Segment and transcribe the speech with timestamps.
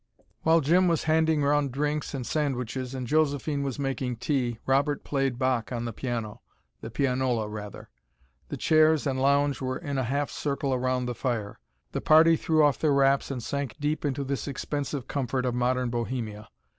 [0.41, 5.37] While Jim was handing round drinks and sandwiches, and Josephine was making tea, Robert played
[5.37, 6.41] Bach on the piano
[6.81, 7.91] the pianola, rather.
[8.49, 11.59] The chairs and lounge were in a half circle round the fire.
[11.91, 15.91] The party threw off their wraps and sank deep into this expensive comfort of modern
[15.91, 16.49] bohemia.